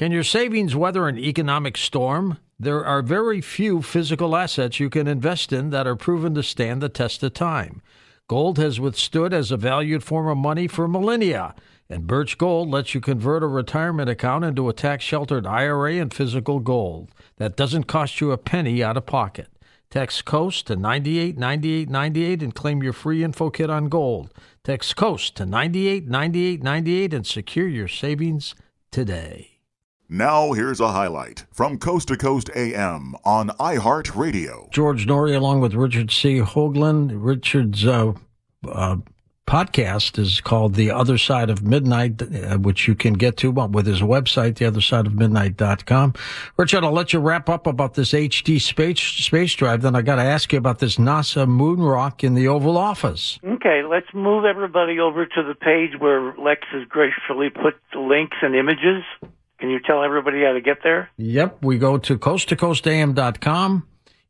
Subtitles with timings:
[0.00, 2.38] Can your savings weather an economic storm?
[2.58, 6.80] There are very few physical assets you can invest in that are proven to stand
[6.80, 7.82] the test of time.
[8.26, 11.54] Gold has withstood as a valued form of money for millennia,
[11.90, 16.14] and Birch Gold lets you convert a retirement account into a tax sheltered IRA and
[16.14, 19.48] physical gold that doesn't cost you a penny out of pocket.
[19.90, 24.32] Text COAST to 989898 and claim your free info kit on gold.
[24.64, 28.54] Text COAST to 989898 and secure your savings
[28.90, 29.49] today.
[30.12, 34.68] Now, here's a highlight from Coast to Coast AM on iHeartRadio.
[34.72, 36.40] George Noory, along with Richard C.
[36.40, 37.12] Hoagland.
[37.14, 38.14] Richard's uh,
[38.68, 38.96] uh,
[39.46, 43.86] podcast is called The Other Side of Midnight, uh, which you can get to with
[43.86, 46.14] his website, theothersideofmidnight.com.
[46.56, 49.82] Richard, I'll let you wrap up about this HD space, space drive.
[49.82, 53.38] Then I got to ask you about this NASA moon rock in the Oval Office.
[53.44, 58.38] Okay, let's move everybody over to the page where Lex has gracefully put the links
[58.42, 59.04] and images.
[59.60, 61.10] Can you tell everybody how to get there?
[61.18, 61.62] Yep.
[61.62, 63.86] We go to coasttocoastam.com.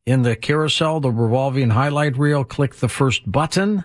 [0.07, 3.85] In the carousel, the revolving highlight reel, click the first button,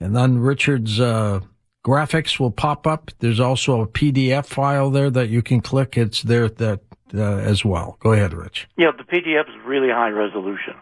[0.00, 1.40] and then Richard's uh,
[1.84, 3.10] graphics will pop up.
[3.20, 5.96] There's also a PDF file there that you can click.
[5.96, 6.80] It's there that
[7.14, 7.98] uh, as well.
[8.00, 8.68] Go ahead, Rich.
[8.76, 10.74] Yeah, the PDF is really high resolution.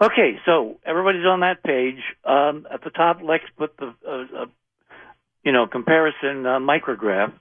[0.00, 2.02] Okay, so everybody's on that page.
[2.24, 4.46] Um, at the top, Lex put the uh, uh,
[5.42, 7.32] you know comparison uh, micrograph.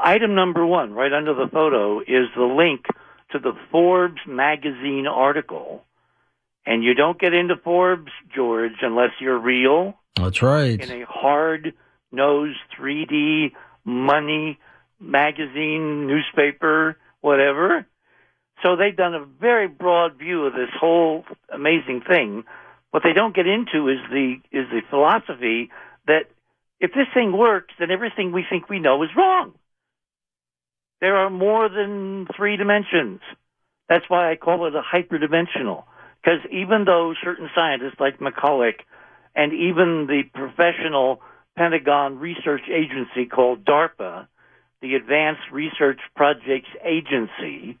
[0.00, 2.86] Item number one, right under the photo, is the link
[3.32, 5.84] to the Forbes magazine article.
[6.64, 9.94] And you don't get into Forbes, George, unless you're real.
[10.16, 10.80] That's right.
[10.80, 11.74] In a hard
[12.10, 13.52] nosed 3D
[13.84, 14.58] money
[14.98, 17.86] magazine, newspaper, whatever.
[18.62, 22.44] So they've done a very broad view of this whole amazing thing.
[22.90, 25.70] What they don't get into is the is the philosophy
[26.06, 26.30] that
[26.80, 29.52] if this thing works, then everything we think we know is wrong.
[31.00, 33.20] There are more than three dimensions.
[33.88, 35.84] That's why I call it a hyperdimensional.
[36.22, 38.80] Because even though certain scientists like McCulloch
[39.34, 41.20] and even the professional
[41.56, 44.26] Pentagon research agency called DARPA,
[44.82, 47.78] the Advanced Research Projects Agency,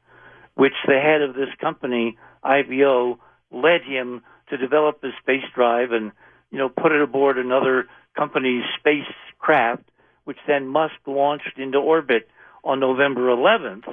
[0.54, 3.18] which the head of this company, IVO,
[3.50, 6.12] led him to develop the space drive and,
[6.50, 9.84] you know, put it aboard another company's spacecraft,
[10.24, 12.28] which then Musk launched into orbit
[12.66, 13.86] on November 11th.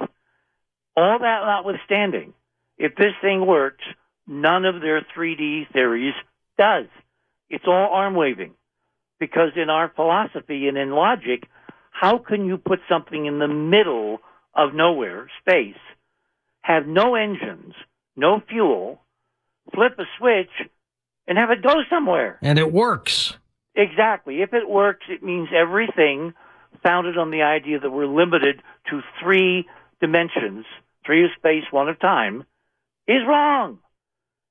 [0.96, 2.34] All that notwithstanding,
[2.76, 3.84] if this thing works,
[4.26, 6.14] none of their 3D theories
[6.58, 6.86] does.
[7.48, 8.54] It's all arm waving.
[9.20, 11.44] Because in our philosophy and in logic,
[11.90, 14.18] how can you put something in the middle
[14.54, 15.78] of nowhere, space,
[16.62, 17.74] have no engines,
[18.16, 19.00] no fuel,
[19.72, 20.50] flip a switch,
[21.28, 22.38] and have it go somewhere?
[22.42, 23.36] And it works.
[23.76, 24.42] Exactly.
[24.42, 26.34] If it works, it means everything
[26.82, 29.66] founded on the idea that we're limited to three
[30.00, 30.64] dimensions,
[31.04, 32.44] three of space, one of time,
[33.06, 33.78] is wrong.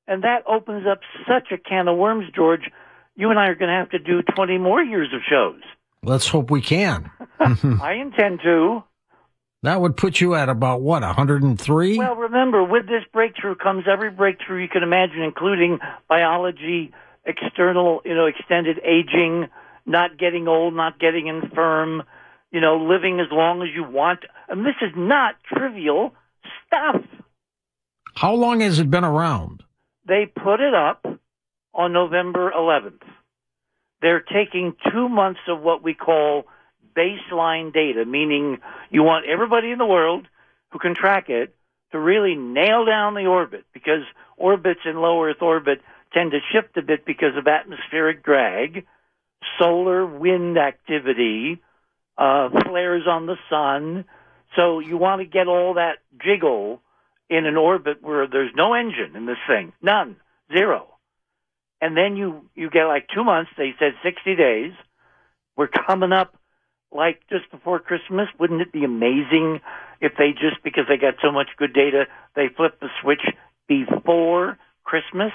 [0.08, 2.70] And that opens up such a can of worms, George.
[3.16, 5.62] You and I are going to have to do 20 more years of shows.
[6.04, 7.10] Let's hope we can.
[7.40, 8.84] I intend to.
[9.64, 11.98] That would put you at about what, 103?
[11.98, 15.80] Well, remember, with this breakthrough comes every breakthrough you can imagine, including
[16.10, 16.92] biology,
[17.26, 19.48] external, you know, extended aging,
[19.86, 22.04] not getting old, not getting infirm,
[22.54, 24.20] you know, living as long as you want.
[24.48, 26.14] And this is not trivial
[26.68, 27.02] stuff.
[28.16, 29.64] How long has it been around?
[30.08, 31.06] They put it up
[31.74, 33.02] on November 11th.
[34.02, 36.44] They're taking two months of what we call
[36.96, 38.60] baseline data, meaning
[38.92, 40.28] you want everybody in the world
[40.72, 41.56] who can track it
[41.92, 44.04] to really nail down the orbit because
[44.38, 45.82] orbits in low Earth orbit
[46.14, 48.86] tend to shift a bit because of atmospheric drag,
[49.58, 51.62] solar wind activity,
[52.18, 54.06] uh, flares on the sun.
[54.56, 56.82] So you want to get all that jiggle
[57.30, 60.18] in an orbit where there's no engine in this thing, none,
[60.56, 60.88] zero.
[61.82, 63.52] And then you you get like two months.
[63.58, 64.72] They said 60 days.
[65.58, 66.38] We're coming up
[66.92, 68.28] like just before Christmas.
[68.40, 69.60] Wouldn't it be amazing
[70.00, 72.06] if they just because they got so much good data,
[72.36, 73.22] they flip the switch
[73.68, 75.34] before Christmas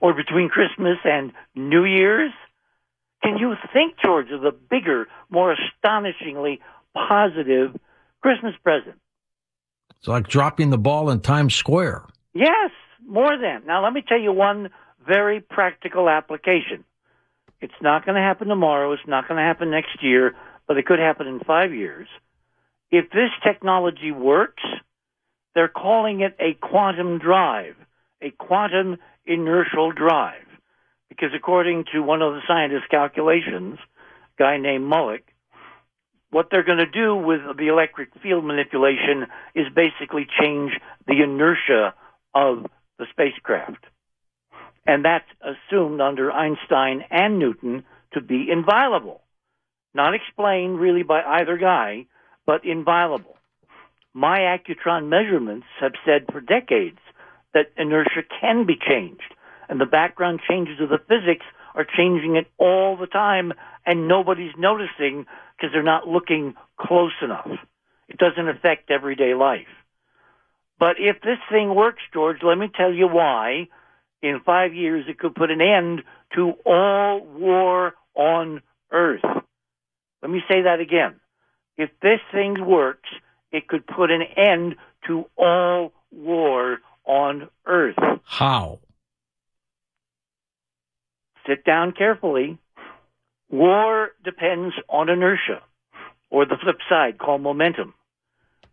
[0.00, 2.32] or between Christmas and New Year's?
[3.22, 6.60] Can you think, George, of the bigger, more astonishingly
[6.94, 7.76] positive
[8.22, 8.96] Christmas present?
[9.98, 12.04] It's like dropping the ball in Times Square.
[12.32, 12.70] Yes,
[13.04, 13.66] more than.
[13.66, 14.70] Now, let me tell you one
[15.06, 16.84] very practical application.
[17.60, 18.92] It's not going to happen tomorrow.
[18.92, 20.36] It's not going to happen next year,
[20.68, 22.06] but it could happen in five years.
[22.90, 24.62] If this technology works,
[25.54, 27.74] they're calling it a quantum drive,
[28.22, 30.47] a quantum inertial drive.
[31.08, 33.78] Because according to one of the scientists' calculations,
[34.38, 35.22] a guy named Mullick,
[36.30, 40.72] what they're going to do with the electric field manipulation is basically change
[41.06, 41.94] the inertia
[42.34, 42.66] of
[42.98, 43.84] the spacecraft.
[44.86, 49.22] And that's assumed under Einstein and Newton to be inviolable.
[49.94, 52.06] Not explained really by either guy,
[52.46, 53.36] but inviolable.
[54.14, 56.98] My Accutron measurements have said for decades
[57.54, 59.34] that inertia can be changed,
[59.68, 63.52] and the background changes of the physics are changing it all the time,
[63.86, 65.26] and nobody's noticing
[65.56, 67.50] because they're not looking close enough.
[68.08, 69.66] It doesn't affect everyday life.
[70.78, 73.68] But if this thing works, George, let me tell you why.
[74.22, 76.02] In five years, it could put an end
[76.34, 79.24] to all war on Earth.
[80.22, 81.20] Let me say that again.
[81.76, 83.08] If this thing works,
[83.52, 84.74] it could put an end
[85.06, 87.96] to all war on Earth.
[88.24, 88.80] How?
[91.48, 92.58] Sit down carefully.
[93.50, 95.62] War depends on inertia,
[96.28, 97.94] or the flip side, called momentum.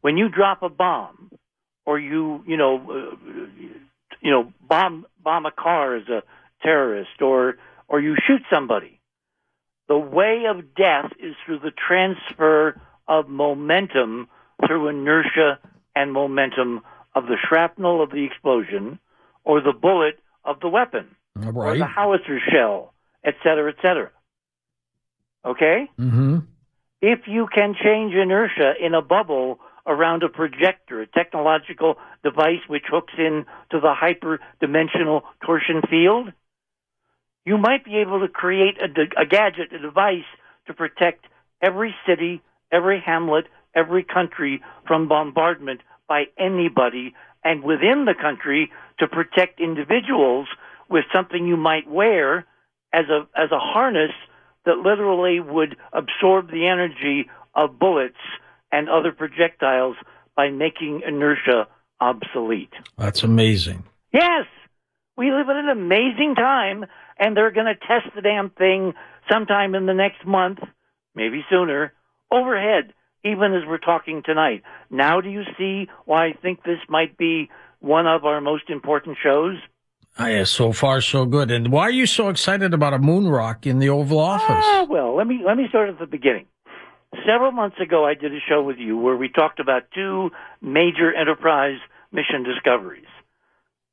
[0.02, 1.32] When you drop a bomb,
[1.86, 3.16] or you, you know, uh,
[4.22, 6.24] you know, bomb bomb a car as a
[6.62, 7.56] terrorist, or
[7.88, 9.00] or you shoot somebody,
[9.88, 14.28] the way of death is through the transfer of momentum
[14.68, 15.60] through inertia
[15.96, 16.82] and momentum
[17.14, 19.00] of the shrapnel of the explosion,
[19.46, 22.94] or the bullet of the weapon, All or the howitzer shell,
[23.24, 24.12] et cetera, et cetera.
[25.46, 25.90] Okay?
[26.00, 26.40] Mm-hmm.
[27.02, 32.84] If you can change inertia in a bubble around a projector, a technological device which
[32.90, 36.32] hooks in to the hyperdimensional torsion field,
[37.46, 40.26] you might be able to create a, a gadget, a device
[40.68, 41.26] to protect
[41.62, 42.42] every city,
[42.72, 43.46] every hamlet,
[43.76, 50.48] every country from bombardment by anybody, and within the country to protect individuals
[50.90, 52.46] with something you might wear
[52.94, 54.12] as a as a harness
[54.66, 58.16] that literally would absorb the energy of bullets
[58.72, 59.96] and other projectiles
[60.36, 61.68] by making inertia
[62.00, 62.74] obsolete.
[62.98, 63.84] That's amazing.
[64.12, 64.46] Yes,
[65.18, 66.86] we live in an amazing time,
[67.18, 68.94] and they're going to test the damn thing
[69.32, 70.60] sometime in the next month,
[71.16, 71.94] maybe sooner,
[72.32, 74.64] overhead, even as we're talking tonight.
[74.90, 77.50] Now, do you see why I think this might be
[77.80, 79.56] one of our most important shows?
[80.18, 81.52] Ah, yeah, so far so good.
[81.52, 84.48] And why are you so excited about a moon rock in the Oval Office?
[84.66, 86.46] Ah, well, let me let me start at the beginning.
[87.26, 90.30] Several months ago, I did a show with you where we talked about two
[90.62, 91.78] major Enterprise
[92.14, 93.08] mission discoveries: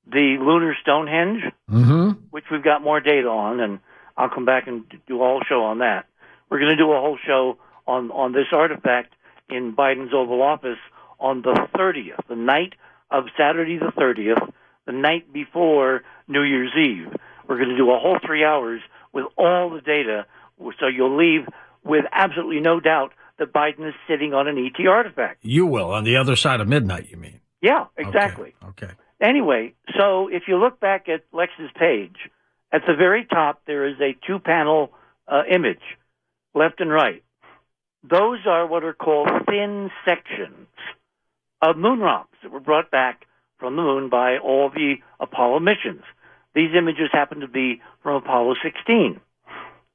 [0.06, 2.10] the lunar Stonehenge, Mm-hmm.
[2.30, 3.80] which we've got more data on, and
[4.16, 6.06] I'll come back and do a whole show on that.
[6.50, 9.14] We're going to do a whole show on on this artifact
[9.50, 10.78] in Biden's Oval Office
[11.18, 12.74] on the 30th, the night
[13.10, 14.52] of Saturday the 30th,
[14.86, 17.14] the night before New Year's Eve.
[17.48, 18.80] We're going to do a whole three hours
[19.12, 20.26] with all the data,
[20.58, 21.46] so you'll leave
[21.84, 25.40] with absolutely no doubt that Biden is sitting on an ET artifact.
[25.42, 27.10] You will on the other side of midnight.
[27.10, 27.40] You mean?
[27.60, 28.54] Yeah, exactly.
[28.62, 28.86] Okay.
[28.86, 28.94] okay.
[29.20, 32.16] Anyway, so if you look back at Lex's page,
[32.72, 34.92] at the very top there is a two panel
[35.28, 35.82] uh, image,
[36.54, 37.22] left and right.
[38.02, 40.66] Those are what are called thin sections
[41.60, 43.26] of moon rocks that were brought back
[43.62, 46.02] from the moon by all the Apollo missions.
[46.52, 49.20] These images happen to be from Apollo 16.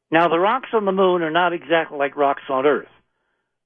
[0.09, 2.87] Now, the rocks on the moon are not exactly like rocks on Earth.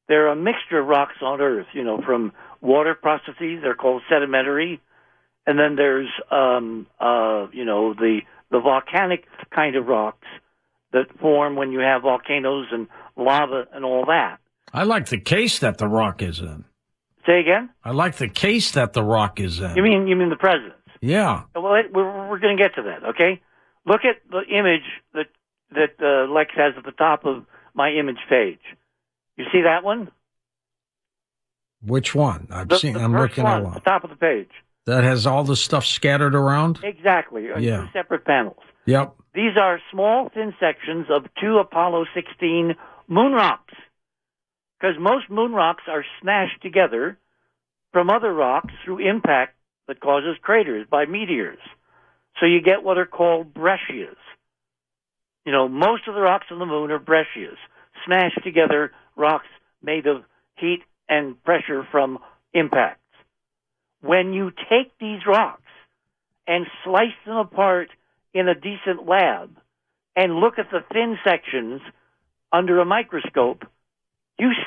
[0.07, 3.59] They're a mixture of rocks on Earth, you know, from water processes.
[3.61, 4.81] They're called sedimentary.
[5.45, 10.27] And then there's, um, uh, you know, the, the volcanic kind of rocks
[10.93, 14.37] that form when you have volcanoes and lava and all that.
[14.73, 16.65] I like the case that the rock is in.
[17.25, 17.69] Say again?
[17.83, 19.75] I like the case that the rock is in.
[19.75, 20.75] You mean you mean the president's?
[21.01, 21.43] Yeah.
[21.55, 23.09] Well, it, we're we're going to get to that.
[23.09, 23.41] Okay.
[23.85, 25.27] Look at the image that
[25.71, 28.59] that uh, Lex has at the top of my image page.
[29.37, 30.11] You see that one?
[31.83, 32.47] Which one?
[32.51, 32.93] I've The, seen.
[32.93, 34.49] the I'm looking one, at the top of the page.
[34.85, 36.79] That has all the stuff scattered around.
[36.83, 37.47] Exactly.
[37.59, 37.81] Yeah.
[37.81, 38.57] Two separate panels.
[38.85, 39.15] Yep.
[39.33, 42.75] These are small, thin sections of two Apollo 16
[43.07, 43.73] moon rocks.
[44.81, 47.17] Because most moon rocks are smashed together
[47.93, 49.55] from other rocks through impact
[49.87, 51.59] that causes craters by meteors.
[52.39, 54.17] So you get what are called breccias.
[55.45, 57.57] You know, most of the rocks on the moon are breccias,
[58.05, 59.47] smashed together rocks
[59.83, 60.23] made of
[60.55, 62.17] heat and pressure from
[62.53, 62.97] impacts.
[64.01, 65.61] When you take these rocks
[66.47, 67.89] and slice them apart
[68.33, 69.55] in a decent lab
[70.15, 71.81] and look at the thin sections
[72.51, 73.63] under a microscope,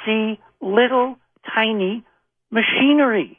[0.05, 1.17] see little
[1.55, 2.05] tiny
[2.51, 3.39] machinery.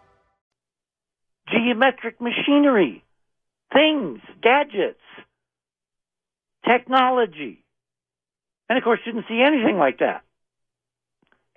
[1.51, 3.03] Geometric machinery,
[3.73, 4.99] things, gadgets,
[6.67, 7.63] technology.
[8.69, 10.23] And of course, didn't see anything like that.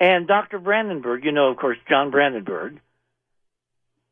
[0.01, 0.59] And Dr.
[0.59, 2.81] Brandenburg, you know, of course, John Brandenburg,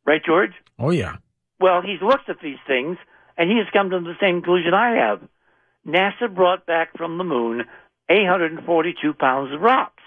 [0.07, 0.53] right, George?
[0.79, 1.17] Oh yeah.
[1.59, 2.97] Well, he's looked at these things
[3.37, 5.23] and he has come to the same conclusion I have.
[5.87, 7.65] NASA brought back from the moon
[8.09, 10.03] 842 pounds of rocks,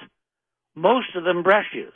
[0.76, 1.94] most of them breccias.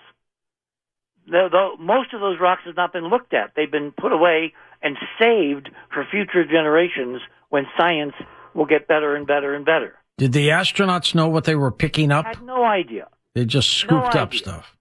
[1.30, 3.52] The, most of those rocks have not been looked at.
[3.56, 8.14] They've been put away and saved for future generations when science
[8.54, 9.96] will get better and better and better.
[10.18, 12.26] Did the astronauts know what they were picking up?
[12.26, 14.76] I had no idea They just scooped No up stuff.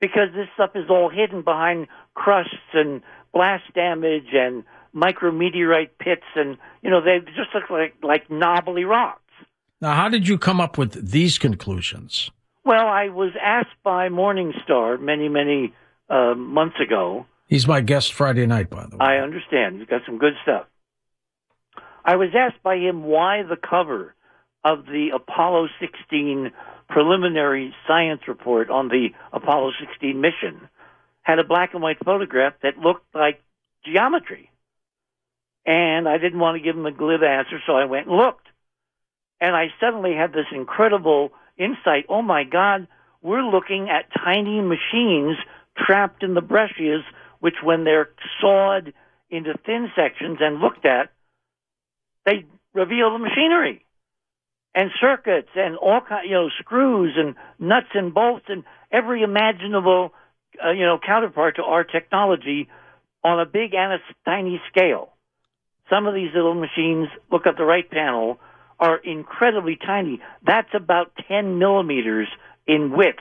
[0.00, 6.56] because this stuff is all hidden behind crusts and blast damage and micrometeorite pits, and
[6.82, 9.20] you know they just look like like knobbly rocks.
[9.80, 12.30] Now, how did you come up with these conclusions?
[12.64, 15.72] Well, I was asked by Morningstar many, many
[16.10, 17.26] uh, months ago.
[17.46, 19.06] He's my guest Friday night, by the way.
[19.06, 19.78] I understand.
[19.78, 20.66] You've got some good stuff.
[22.04, 24.14] I was asked by him why the cover
[24.64, 26.50] of the Apollo 16
[26.88, 30.68] preliminary science report on the Apollo 16 mission
[31.22, 33.42] had a black and white photograph that looked like
[33.84, 34.50] geometry.
[35.66, 38.46] And I didn't want to give him a glib answer, so I went and looked.
[39.40, 42.06] And I suddenly had this incredible insight.
[42.08, 42.88] Oh my God,
[43.22, 45.36] we're looking at tiny machines
[45.86, 47.02] trapped in the breccias,
[47.40, 48.10] which when they're
[48.40, 48.92] sawed
[49.30, 51.10] into thin sections and looked at,
[52.26, 52.44] they
[52.74, 53.84] reveal the machinery
[54.74, 60.12] and circuits and all kind, you know, screws and nuts and bolts and every imaginable,
[60.64, 62.68] uh, you know, counterpart to our technology
[63.24, 65.10] on a big and a tiny scale.
[65.88, 68.38] Some of these little machines, look at the right panel,
[68.78, 70.20] are incredibly tiny.
[70.46, 72.28] That's about 10 millimeters
[72.66, 73.18] in width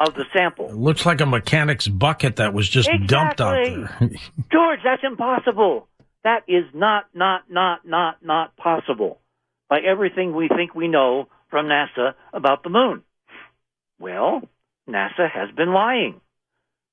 [0.00, 0.68] of the sample.
[0.68, 3.06] It looks like a mechanic's bucket that was just exactly.
[3.06, 4.10] dumped out there.
[4.52, 5.88] George, that's impossible.
[6.24, 9.20] That is not, not, not, not, not possible
[9.68, 13.02] by everything we think we know from NASA about the moon.
[13.98, 14.42] Well,
[14.88, 16.20] NASA has been lying.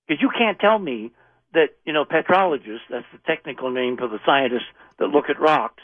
[0.07, 1.11] Because you can't tell me
[1.53, 4.69] that, you know, petrologists, that's the technical name for the scientists
[4.99, 5.83] that look at rocks,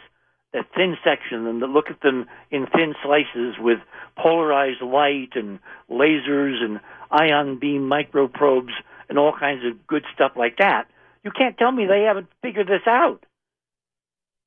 [0.53, 3.79] that thin section them, that look at them in thin slices with
[4.17, 5.59] polarized light and
[5.89, 6.79] lasers and
[7.11, 8.71] ion beam microprobes
[9.09, 10.87] and all kinds of good stuff like that.
[11.23, 13.25] You can't tell me they haven't figured this out.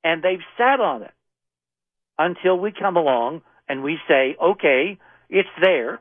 [0.02, 1.12] And they've sat on it
[2.18, 4.98] until we come along and we say, okay,
[5.30, 6.00] it's there.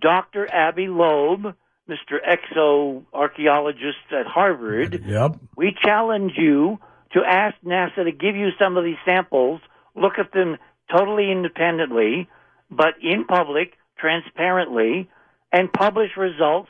[0.00, 0.48] Dr.
[0.52, 1.54] Avi Loeb,
[1.88, 2.18] Mr.
[2.26, 5.36] Exo archaeologist at Harvard, yep.
[5.56, 6.78] we challenge you
[7.12, 9.60] to ask NASA to give you some of these samples,
[9.94, 10.58] look at them
[10.94, 12.28] totally independently,
[12.70, 15.08] but in public, transparently,
[15.52, 16.68] and publish results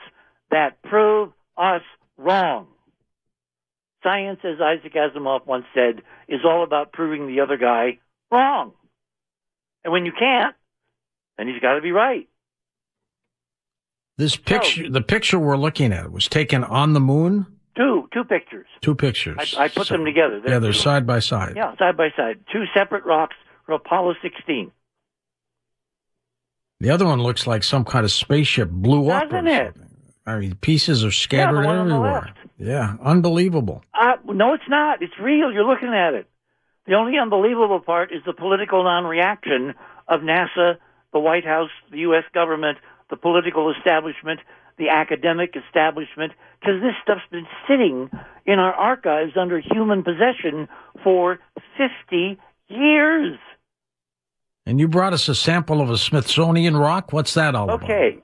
[0.50, 1.82] that prove us
[2.16, 2.68] wrong.
[4.02, 7.98] Science, as Isaac Asimov once said, is all about proving the other guy
[8.30, 8.72] wrong.
[9.84, 10.54] And when you can't,
[11.36, 12.28] then he's got to be right.
[14.16, 17.46] This picture, the picture we're looking at, was taken on the moon.
[17.76, 18.66] Two, two pictures.
[18.80, 19.54] Two pictures.
[19.56, 20.40] I, I put So- them together.
[20.44, 21.54] yeah, they're side by side.
[21.56, 22.40] Yeah, side by side.
[22.52, 24.72] Two separate rocks for Apollo 16.
[26.80, 29.30] The other one looks like some kind of spaceship blew up.
[29.30, 29.74] Doesn't it?
[29.74, 29.88] something.
[30.26, 32.34] I mean, pieces are scattered the everywhere.
[32.58, 33.82] Yeah, unbelievable.
[33.94, 35.02] Uh, no, it's not.
[35.02, 35.50] It's real.
[35.50, 36.26] You're looking at it.
[36.86, 39.74] The only unbelievable part is the political non-reaction
[40.06, 40.76] of NASA,
[41.12, 42.24] the White House, the U.S.
[42.32, 42.78] government,
[43.10, 44.40] the political establishment,
[44.76, 48.10] the academic establishment, because this stuff's been sitting
[48.46, 50.68] in our archives under human possession
[51.02, 51.38] for
[51.76, 53.38] 50 years.
[54.68, 57.10] And you brought us a sample of a Smithsonian rock.
[57.10, 57.84] What's that all about?
[57.84, 58.18] Okay.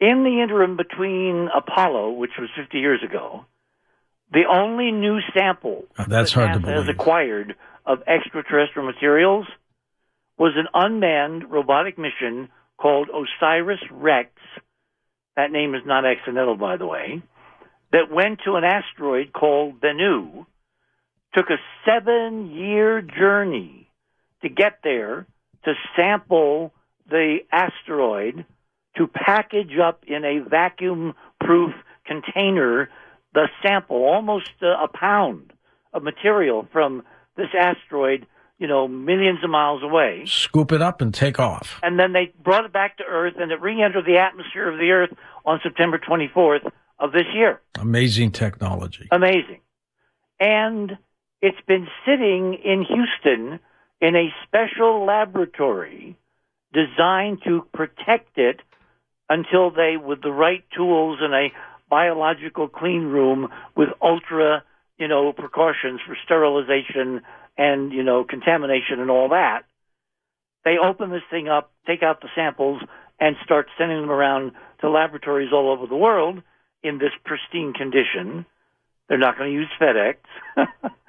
[0.00, 3.44] In the interim between Apollo, which was 50 years ago,
[4.32, 9.46] the only new sample Uh, that's that hard to NASA has acquired of extraterrestrial materials
[10.38, 14.30] was an unmanned robotic mission called Osiris Rex.
[15.36, 17.20] That name is not accidental, by the way.
[17.92, 20.46] That went to an asteroid called Bennu,
[21.34, 23.90] took a seven year journey
[24.40, 25.26] to get there
[25.64, 26.72] to sample
[27.08, 28.44] the asteroid
[28.96, 31.72] to package up in a vacuum proof
[32.06, 32.88] container
[33.34, 35.52] the sample, almost uh, a pound
[35.92, 37.02] of material from
[37.36, 38.26] this asteroid,
[38.58, 40.24] you know, millions of miles away.
[40.26, 41.80] Scoop it up and take off.
[41.82, 44.78] And then they brought it back to Earth and it re entered the atmosphere of
[44.78, 45.10] the Earth
[45.44, 47.60] on September 24th of this year.
[47.74, 49.08] Amazing technology.
[49.10, 49.60] Amazing.
[50.38, 50.96] And
[51.42, 53.58] it's been sitting in Houston
[54.00, 56.16] in a special laboratory
[56.72, 58.60] designed to protect it
[59.28, 61.48] until they, with the right tools and a
[61.88, 64.62] biological clean room with ultra,
[64.98, 67.22] you know, precautions for sterilization
[67.56, 69.62] and, you know, contamination and all that,
[70.64, 72.82] they open this thing up, take out the samples,
[73.20, 76.42] and start sending them around to laboratories all over the world
[76.82, 78.44] in this pristine condition.
[79.08, 80.16] They're not going to use FedEx.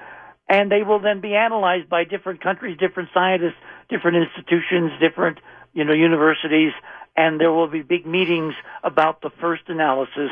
[0.47, 3.58] and they will then be analyzed by different countries, different scientists,
[3.89, 5.39] different institutions, different,
[5.73, 6.71] you know, universities,
[7.17, 8.53] and there will be big meetings
[8.84, 10.31] about the first analysis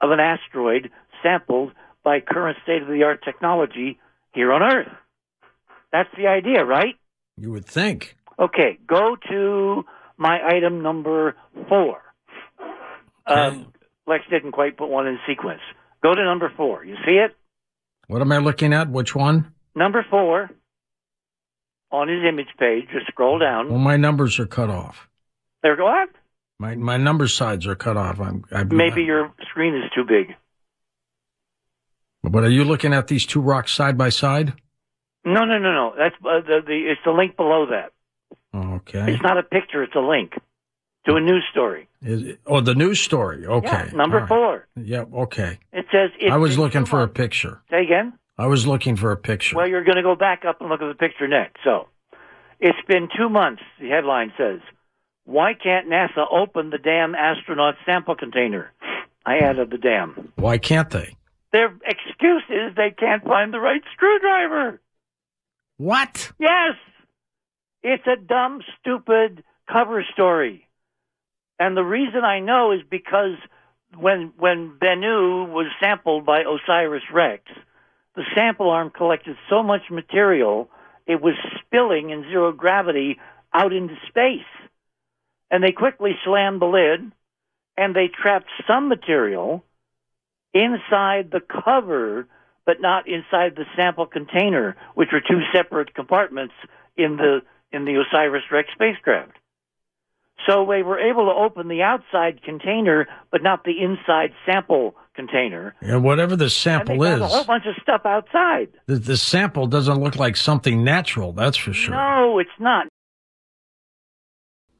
[0.00, 0.90] of an asteroid
[1.22, 1.72] sampled
[2.02, 4.00] by current state of the art technology
[4.32, 4.88] here on Earth.
[5.92, 6.96] That's the idea, right?
[7.36, 8.16] You would think.
[8.38, 9.84] Okay, go to
[10.16, 11.36] my item number
[11.68, 12.00] four.
[13.26, 13.72] Um,
[14.06, 15.60] Lex didn't quite put one in sequence.
[16.02, 16.84] Go to number four.
[16.84, 17.36] You see it?
[18.08, 18.90] What am I looking at?
[18.90, 19.52] Which one?
[19.74, 20.50] Number four
[21.90, 22.84] on his image page.
[22.92, 23.68] Just scroll down.
[23.68, 25.08] Well, my numbers are cut off.
[25.62, 26.08] There, go on.
[26.58, 28.20] My my number sides are cut off.
[28.20, 30.34] I'm, I, Maybe your screen is too big.
[32.22, 34.54] But are you looking at these two rocks side by side?
[35.24, 35.94] No, no, no, no.
[35.96, 37.92] That's uh, the, the it's the link below that.
[38.54, 39.12] Okay.
[39.12, 39.82] It's not a picture.
[39.82, 40.34] It's a link
[41.06, 41.88] to a news story.
[42.02, 43.46] Is it, oh, the news story.
[43.46, 43.86] Okay.
[43.86, 44.28] Yeah, number right.
[44.28, 44.66] four.
[44.76, 45.08] Yep.
[45.14, 45.58] Okay.
[45.72, 46.10] It says.
[46.20, 47.62] It's I was looking for a picture.
[47.70, 48.12] Say again.
[48.38, 49.56] I was looking for a picture.
[49.56, 51.58] Well, you're going to go back up and look at the picture next.
[51.64, 51.88] So,
[52.60, 53.62] it's been two months.
[53.80, 54.60] The headline says,
[55.24, 58.72] "Why can't NASA open the damn astronaut sample container?"
[59.24, 60.32] I added the damn.
[60.36, 61.16] Why can't they?
[61.52, 64.80] Their excuse is they can't find the right screwdriver.
[65.76, 66.32] What?
[66.38, 66.76] Yes.
[67.82, 70.66] It's a dumb, stupid cover story.
[71.62, 73.36] And the reason I know is because
[73.96, 77.44] when when Bennu was sampled by Osiris Rex,
[78.16, 80.68] the sample arm collected so much material
[81.06, 83.20] it was spilling in zero gravity
[83.54, 84.52] out into space.
[85.52, 87.12] And they quickly slammed the lid
[87.76, 89.62] and they trapped some material
[90.52, 92.26] inside the cover,
[92.66, 96.54] but not inside the sample container, which were two separate compartments
[96.96, 99.38] in the in the Osiris Rex spacecraft.
[100.46, 105.74] So they were able to open the outside container, but not the inside sample container.
[105.80, 108.68] And whatever the And sample they is, found a whole bunch of stuff outside.
[108.86, 111.94] the, the sample doesn't look like something natural, that's for sure.
[111.94, 112.86] No, it's not.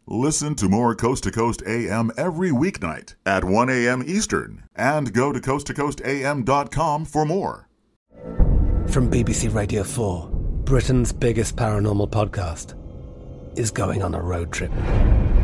[0.07, 4.03] Listen to more Coast to Coast AM every weeknight at 1 a.m.
[4.05, 7.69] Eastern and go to coasttocoastam.com for more.
[8.89, 10.29] From BBC Radio 4,
[10.65, 12.75] Britain's biggest paranormal podcast
[13.57, 14.73] is going on a road trip.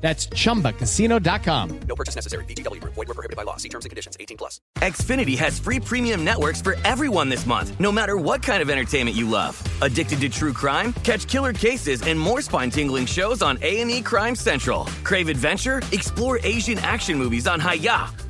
[0.00, 1.80] That's chumbacasino.com.
[1.86, 2.44] No purchase necessary.
[2.44, 2.94] Group.
[2.94, 3.56] Void were prohibited by law.
[3.56, 4.16] See terms and conditions.
[4.18, 4.60] 18 plus.
[4.78, 9.16] Xfinity has free premium networks for everyone this month, no matter what kind of entertainment
[9.16, 9.62] you love.
[9.82, 10.92] Addicted to true crime?
[11.04, 14.84] Catch killer cases and more spine-tingling shows on A&E Crime Central.
[15.04, 15.82] Crave adventure?
[15.92, 18.29] Explore Asian action movies on Hi-YAH.